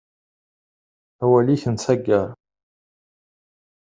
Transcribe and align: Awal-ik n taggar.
Awal-ik 1.23 1.63
n 1.73 1.75
taggar. 1.75 2.29